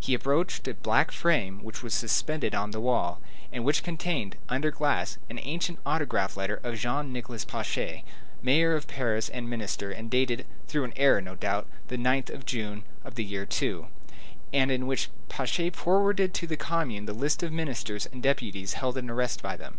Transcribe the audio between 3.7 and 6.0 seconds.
contained, under glass, an ancient